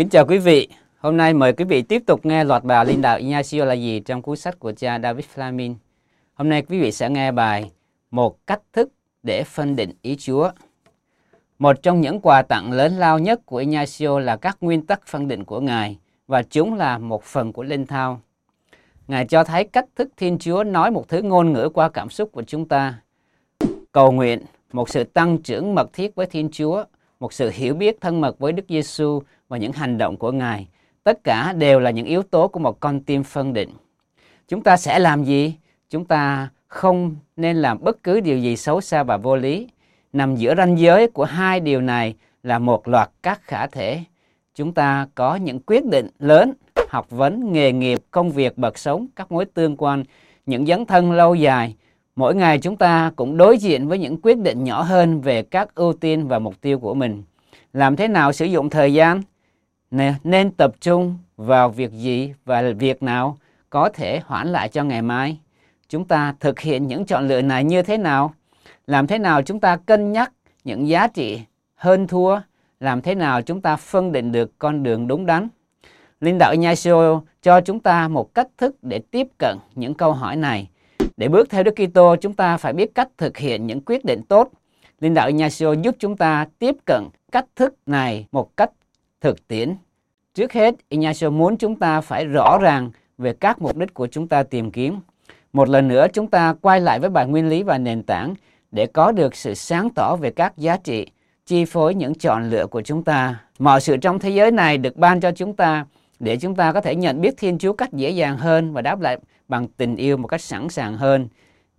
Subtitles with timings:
[0.00, 0.68] Kính chào quý vị.
[0.98, 4.00] Hôm nay mời quý vị tiếp tục nghe loạt bài linh đạo Ignacio là gì
[4.00, 5.74] trong cuốn sách của cha David Flamin.
[6.34, 7.70] Hôm nay quý vị sẽ nghe bài
[8.10, 8.88] Một cách thức
[9.22, 10.50] để phân định ý Chúa.
[11.58, 15.28] Một trong những quà tặng lớn lao nhất của Ignacio là các nguyên tắc phân
[15.28, 18.20] định của Ngài và chúng là một phần của linh thao.
[19.08, 22.32] Ngài cho thấy cách thức Thiên Chúa nói một thứ ngôn ngữ qua cảm xúc
[22.32, 22.94] của chúng ta.
[23.92, 24.40] Cầu nguyện,
[24.72, 26.84] một sự tăng trưởng mật thiết với Thiên Chúa,
[27.20, 30.68] một sự hiểu biết thân mật với Đức Giêsu và những hành động của Ngài.
[31.04, 33.70] Tất cả đều là những yếu tố của một con tim phân định.
[34.48, 35.54] Chúng ta sẽ làm gì?
[35.90, 39.68] Chúng ta không nên làm bất cứ điều gì xấu xa và vô lý.
[40.12, 44.00] Nằm giữa ranh giới của hai điều này là một loạt các khả thể.
[44.54, 46.52] Chúng ta có những quyết định lớn,
[46.88, 50.04] học vấn, nghề nghiệp, công việc, bậc sống, các mối tương quan,
[50.46, 51.74] những dấn thân lâu dài.
[52.20, 55.74] Mỗi ngày chúng ta cũng đối diện với những quyết định nhỏ hơn về các
[55.74, 57.22] ưu tiên và mục tiêu của mình.
[57.72, 59.22] Làm thế nào sử dụng thời gian?
[60.24, 63.36] nên tập trung vào việc gì và việc nào
[63.70, 65.38] có thể hoãn lại cho ngày mai.
[65.88, 68.34] Chúng ta thực hiện những chọn lựa này như thế nào?
[68.86, 70.32] Làm thế nào chúng ta cân nhắc
[70.64, 71.40] những giá trị
[71.74, 72.40] hơn thua?
[72.80, 75.48] Làm thế nào chúng ta phân định được con đường đúng đắn?
[76.20, 80.36] Linh đạo Ignacio cho chúng ta một cách thức để tiếp cận những câu hỏi
[80.36, 80.68] này.
[81.20, 84.22] Để bước theo Đức Kitô, chúng ta phải biết cách thực hiện những quyết định
[84.28, 84.50] tốt.
[85.00, 88.70] Linh đạo Ignacio giúp chúng ta tiếp cận cách thức này một cách
[89.20, 89.74] thực tiễn.
[90.34, 94.28] Trước hết, Ignacio muốn chúng ta phải rõ ràng về các mục đích của chúng
[94.28, 94.98] ta tìm kiếm.
[95.52, 98.34] Một lần nữa, chúng ta quay lại với bài nguyên lý và nền tảng
[98.72, 101.06] để có được sự sáng tỏ về các giá trị,
[101.46, 103.40] chi phối những chọn lựa của chúng ta.
[103.58, 105.86] Mọi sự trong thế giới này được ban cho chúng ta
[106.20, 109.00] để chúng ta có thể nhận biết Thiên Chúa cách dễ dàng hơn và đáp
[109.00, 109.18] lại
[109.50, 111.28] bằng tình yêu một cách sẵn sàng hơn.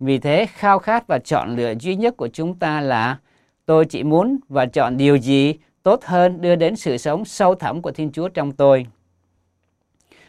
[0.00, 3.18] Vì thế, khao khát và chọn lựa duy nhất của chúng ta là
[3.66, 7.82] tôi chỉ muốn và chọn điều gì tốt hơn đưa đến sự sống sâu thẳm
[7.82, 8.86] của Thiên Chúa trong tôi.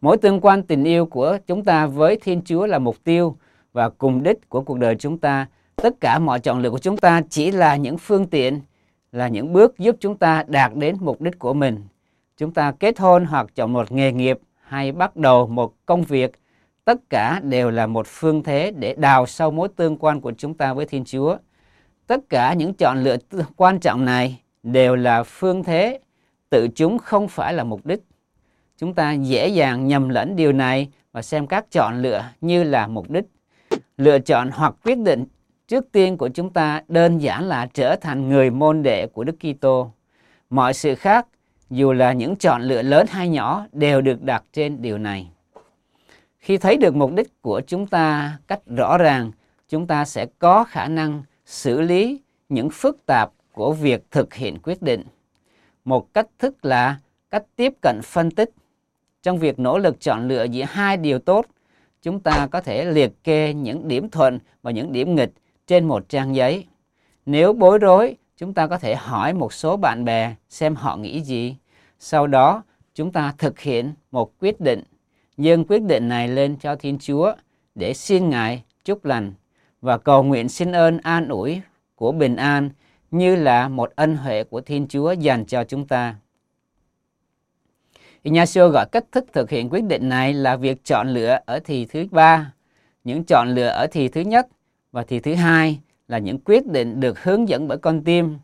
[0.00, 3.36] Mối tương quan tình yêu của chúng ta với Thiên Chúa là mục tiêu
[3.72, 5.46] và cùng đích của cuộc đời chúng ta.
[5.76, 8.60] Tất cả mọi chọn lựa của chúng ta chỉ là những phương tiện,
[9.12, 11.82] là những bước giúp chúng ta đạt đến mục đích của mình.
[12.36, 16.32] Chúng ta kết hôn hoặc chọn một nghề nghiệp hay bắt đầu một công việc,
[16.84, 20.54] tất cả đều là một phương thế để đào sâu mối tương quan của chúng
[20.54, 21.36] ta với Thiên Chúa.
[22.06, 23.16] Tất cả những chọn lựa
[23.56, 26.00] quan trọng này đều là phương thế,
[26.50, 28.00] tự chúng không phải là mục đích.
[28.78, 32.86] Chúng ta dễ dàng nhầm lẫn điều này và xem các chọn lựa như là
[32.86, 33.24] mục đích.
[33.96, 35.24] Lựa chọn hoặc quyết định
[35.68, 39.36] trước tiên của chúng ta đơn giản là trở thành người môn đệ của Đức
[39.40, 39.90] Kitô.
[40.50, 41.26] Mọi sự khác,
[41.70, 45.30] dù là những chọn lựa lớn hay nhỏ, đều được đặt trên điều này.
[46.44, 49.32] Khi thấy được mục đích của chúng ta cách rõ ràng,
[49.68, 54.58] chúng ta sẽ có khả năng xử lý những phức tạp của việc thực hiện
[54.62, 55.04] quyết định.
[55.84, 56.98] Một cách thức là
[57.30, 58.50] cách tiếp cận phân tích.
[59.22, 61.46] Trong việc nỗ lực chọn lựa giữa hai điều tốt,
[62.02, 65.32] chúng ta có thể liệt kê những điểm thuận và những điểm nghịch
[65.66, 66.66] trên một trang giấy.
[67.26, 71.20] Nếu bối rối, chúng ta có thể hỏi một số bạn bè xem họ nghĩ
[71.20, 71.56] gì.
[71.98, 72.62] Sau đó,
[72.94, 74.82] chúng ta thực hiện một quyết định,
[75.36, 77.34] dâng quyết định này lên cho Thiên Chúa
[77.74, 79.32] để xin Ngài chúc lành
[79.80, 81.60] và cầu nguyện xin ơn an ủi
[81.94, 82.70] của bình an
[83.10, 86.14] như là một ân huệ của Thiên Chúa dành cho chúng ta.
[88.22, 91.86] Ignacio gọi cách thức thực hiện quyết định này là việc chọn lựa ở thì
[91.86, 92.52] thứ ba,
[93.04, 94.48] những chọn lựa ở thì thứ nhất
[94.92, 98.38] và thì thứ hai là những quyết định được hướng dẫn bởi con tim.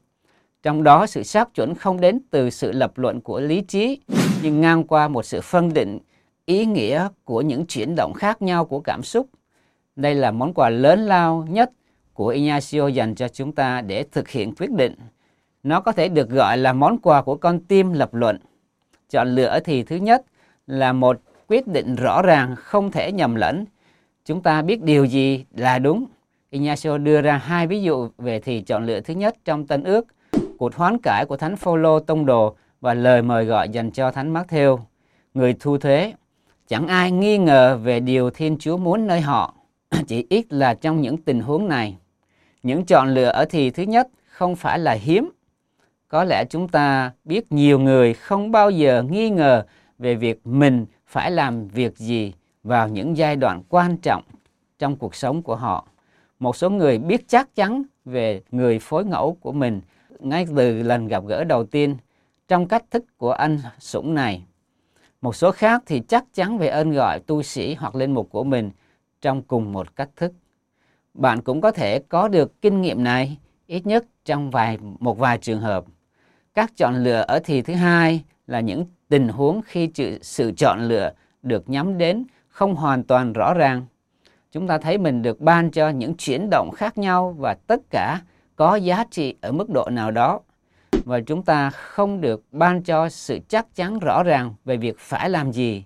[0.62, 4.00] Trong đó sự xác chuẩn không đến từ sự lập luận của lý trí,
[4.42, 5.98] nhưng ngang qua một sự phân định
[6.50, 9.26] ý nghĩa của những chuyển động khác nhau của cảm xúc.
[9.96, 11.70] Đây là món quà lớn lao nhất
[12.14, 14.94] của Ignacio dành cho chúng ta để thực hiện quyết định.
[15.62, 18.38] Nó có thể được gọi là món quà của con tim lập luận.
[19.10, 20.24] Chọn lựa thì thứ nhất
[20.66, 23.64] là một quyết định rõ ràng không thể nhầm lẫn.
[24.24, 26.04] Chúng ta biết điều gì là đúng.
[26.50, 30.06] Ignacio đưa ra hai ví dụ về thì chọn lựa thứ nhất trong Tân ước,
[30.58, 34.34] cuộc hoán cải của Thánh Phaolô tông đồ và lời mời gọi dành cho Thánh
[34.34, 34.78] Matthew,
[35.34, 36.12] người thu thuế.
[36.70, 39.54] Chẳng ai nghi ngờ về điều Thiên Chúa muốn nơi họ,
[40.06, 41.96] chỉ ít là trong những tình huống này
[42.62, 45.30] những chọn lựa ở thì thứ nhất không phải là hiếm.
[46.08, 49.64] Có lẽ chúng ta biết nhiều người không bao giờ nghi ngờ
[49.98, 52.32] về việc mình phải làm việc gì
[52.62, 54.22] vào những giai đoạn quan trọng
[54.78, 55.86] trong cuộc sống của họ.
[56.38, 59.80] Một số người biết chắc chắn về người phối ngẫu của mình
[60.20, 61.96] ngay từ lần gặp gỡ đầu tiên
[62.48, 64.42] trong cách thức của anh Sủng này.
[65.20, 68.44] Một số khác thì chắc chắn về ơn gọi tu sĩ hoặc linh mục của
[68.44, 68.70] mình
[69.20, 70.32] trong cùng một cách thức
[71.14, 75.38] bạn cũng có thể có được kinh nghiệm này, ít nhất trong vài, một vài
[75.38, 75.84] trường hợp.
[76.54, 79.90] Các chọn lựa ở thì thứ hai là những tình huống khi
[80.22, 81.12] sự chọn lựa
[81.42, 83.86] được nhắm đến không hoàn toàn rõ ràng.
[84.52, 88.20] Chúng ta thấy mình được ban cho những chuyển động khác nhau và tất cả
[88.56, 90.40] có giá trị ở mức độ nào đó
[91.10, 95.30] và chúng ta không được ban cho sự chắc chắn rõ ràng về việc phải
[95.30, 95.84] làm gì.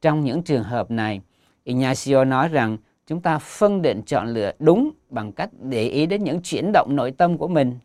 [0.00, 1.20] Trong những trường hợp này,
[1.64, 2.76] Ignacio nói rằng
[3.06, 6.96] chúng ta phân định chọn lựa đúng bằng cách để ý đến những chuyển động
[6.96, 7.78] nội tâm của mình.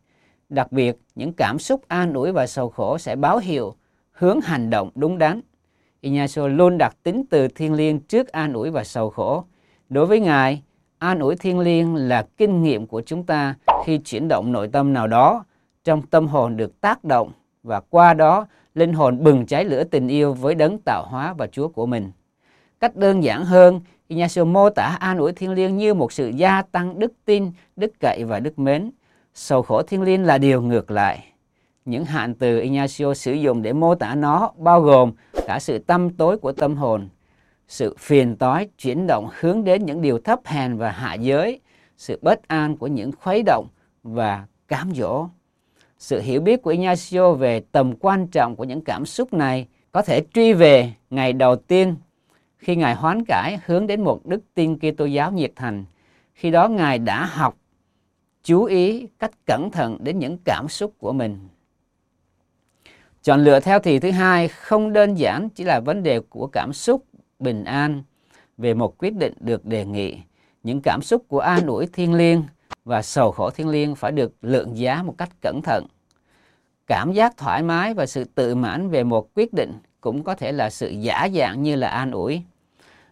[0.49, 3.75] Đặc biệt, những cảm xúc an ủi và sầu khổ sẽ báo hiệu
[4.11, 5.41] hướng hành động đúng đắn.
[6.01, 9.43] Ignacio luôn đặt tính từ thiên liêng trước an ủi và sầu khổ.
[9.89, 10.63] Đối với Ngài,
[10.99, 13.55] an ủi thiên liêng là kinh nghiệm của chúng ta
[13.85, 15.43] khi chuyển động nội tâm nào đó
[15.85, 17.31] trong tâm hồn được tác động
[17.63, 21.47] và qua đó linh hồn bừng cháy lửa tình yêu với đấng tạo hóa và
[21.47, 22.11] Chúa của mình.
[22.79, 26.61] Cách đơn giản hơn, Ignacio mô tả an ủi thiên liêng như một sự gia
[26.61, 28.91] tăng đức tin, đức cậy và đức mến.
[29.33, 31.25] Sầu khổ thiên liêng là điều ngược lại.
[31.85, 35.11] Những hạn từ Ignacio sử dụng để mô tả nó bao gồm
[35.47, 37.09] cả sự tâm tối của tâm hồn,
[37.67, 41.59] sự phiền toái chuyển động hướng đến những điều thấp hèn và hạ giới,
[41.97, 43.67] sự bất an của những khuấy động
[44.03, 45.27] và cám dỗ.
[45.97, 50.01] Sự hiểu biết của Ignacio về tầm quan trọng của những cảm xúc này có
[50.01, 51.95] thể truy về ngày đầu tiên
[52.57, 55.85] khi Ngài hoán cải hướng đến một đức tin Kitô giáo nhiệt thành.
[56.33, 57.57] Khi đó Ngài đã học,
[58.43, 61.39] chú ý cách cẩn thận đến những cảm xúc của mình.
[63.23, 66.73] Chọn lựa theo thì thứ hai, không đơn giản chỉ là vấn đề của cảm
[66.73, 67.05] xúc
[67.39, 68.03] bình an
[68.57, 70.17] về một quyết định được đề nghị.
[70.63, 72.43] Những cảm xúc của an ủi thiên liêng
[72.85, 75.85] và sầu khổ thiên liêng phải được lượng giá một cách cẩn thận.
[76.87, 80.51] Cảm giác thoải mái và sự tự mãn về một quyết định cũng có thể
[80.51, 82.41] là sự giả dạng như là an ủi.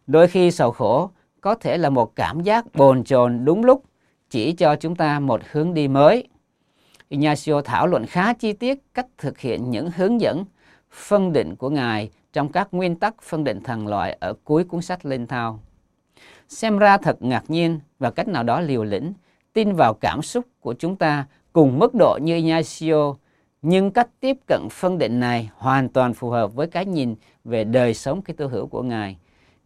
[0.07, 1.09] Đôi khi sầu khổ
[1.41, 3.83] có thể là một cảm giác bồn chồn đúng lúc
[4.29, 6.27] chỉ cho chúng ta một hướng đi mới.
[7.09, 10.45] Ignacio thảo luận khá chi tiết cách thực hiện những hướng dẫn
[10.91, 14.81] phân định của Ngài trong các nguyên tắc phân định thần loại ở cuối cuốn
[14.81, 15.59] sách Linh Thao.
[16.49, 19.13] Xem ra thật ngạc nhiên và cách nào đó liều lĩnh,
[19.53, 23.15] tin vào cảm xúc của chúng ta cùng mức độ như Ignacio,
[23.61, 27.63] nhưng cách tiếp cận phân định này hoàn toàn phù hợp với cái nhìn về
[27.63, 29.17] đời sống cái tư hữu của Ngài.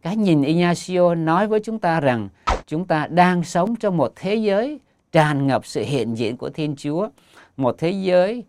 [0.02, 2.28] Cái nhìn Ignacio nói với chúng ta rằng
[2.66, 4.80] chúng ta đang sống trong một thế giới
[5.12, 7.08] tràn ngập sự hiện diện của Thiên Chúa,
[7.56, 8.44] một thế giới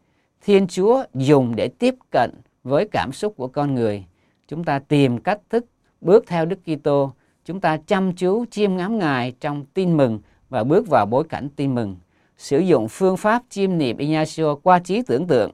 [0.45, 2.31] Thiên Chúa dùng để tiếp cận
[2.63, 4.05] với cảm xúc của con người.
[4.47, 5.65] Chúng ta tìm cách thức
[6.01, 7.11] bước theo Đức Kitô,
[7.45, 11.49] chúng ta chăm chú chiêm ngắm Ngài trong tin mừng và bước vào bối cảnh
[11.55, 11.95] tin mừng.
[12.37, 15.51] Sử dụng phương pháp chiêm niệm Ignacio qua trí tưởng tượng.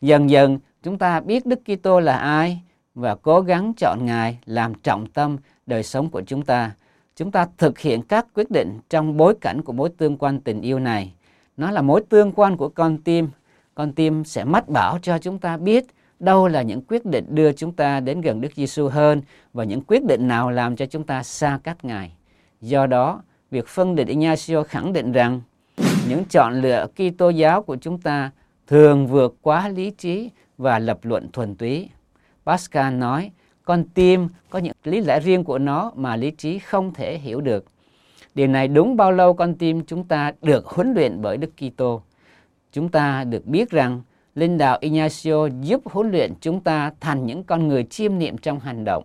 [0.00, 2.62] Dần dần chúng ta biết Đức Kitô là ai
[2.94, 5.36] và cố gắng chọn Ngài làm trọng tâm
[5.66, 6.70] đời sống của chúng ta.
[7.16, 10.60] Chúng ta thực hiện các quyết định trong bối cảnh của mối tương quan tình
[10.60, 11.14] yêu này.
[11.56, 13.28] Nó là mối tương quan của con tim.
[13.74, 15.84] Con tim sẽ mách bảo cho chúng ta biết
[16.20, 19.22] đâu là những quyết định đưa chúng ta đến gần Đức Giêsu hơn
[19.52, 22.16] và những quyết định nào làm cho chúng ta xa cách Ngài.
[22.60, 23.22] Do đó,
[23.54, 25.40] việc phân định Ignacio khẳng định rằng
[26.08, 28.30] những chọn lựa Kitô giáo của chúng ta
[28.66, 31.88] thường vượt quá lý trí và lập luận thuần túy.
[32.46, 33.30] Pascal nói,
[33.64, 37.40] con tim có những lý lẽ riêng của nó mà lý trí không thể hiểu
[37.40, 37.64] được.
[38.34, 42.02] Điều này đúng bao lâu con tim chúng ta được huấn luyện bởi Đức Kitô.
[42.72, 44.02] Chúng ta được biết rằng
[44.34, 48.60] Linh đạo Ignacio giúp huấn luyện chúng ta thành những con người chiêm niệm trong
[48.60, 49.04] hành động.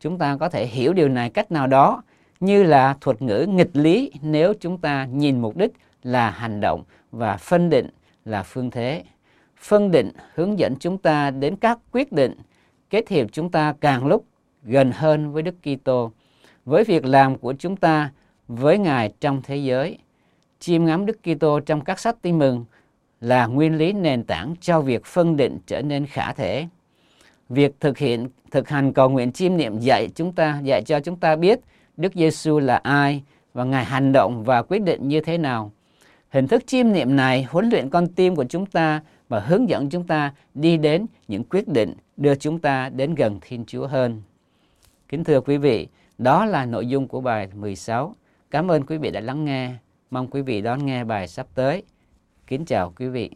[0.00, 2.02] Chúng ta có thể hiểu điều này cách nào đó
[2.40, 6.84] như là thuật ngữ nghịch lý nếu chúng ta nhìn mục đích là hành động
[7.12, 7.88] và phân định
[8.24, 9.04] là phương thế.
[9.58, 12.34] Phân định hướng dẫn chúng ta đến các quyết định,
[12.90, 14.24] kết hiệp chúng ta càng lúc
[14.62, 16.12] gần hơn với Đức Kitô,
[16.64, 18.10] với việc làm của chúng ta
[18.48, 19.98] với Ngài trong thế giới.
[20.60, 22.64] Chiêm ngắm Đức Kitô trong các sách tin mừng
[23.20, 26.66] là nguyên lý nền tảng cho việc phân định trở nên khả thể.
[27.48, 31.16] Việc thực hiện thực hành cầu nguyện chiêm niệm dạy chúng ta dạy cho chúng
[31.16, 31.60] ta biết
[32.00, 33.22] Đức Giêsu là ai
[33.54, 35.72] và Ngài hành động và quyết định như thế nào.
[36.28, 39.90] Hình thức chiêm niệm này huấn luyện con tim của chúng ta và hướng dẫn
[39.90, 44.22] chúng ta đi đến những quyết định đưa chúng ta đến gần Thiên Chúa hơn.
[45.08, 45.88] Kính thưa quý vị,
[46.18, 48.14] đó là nội dung của bài 16.
[48.50, 49.70] Cảm ơn quý vị đã lắng nghe.
[50.10, 51.82] Mong quý vị đón nghe bài sắp tới.
[52.46, 53.30] Kính chào quý vị.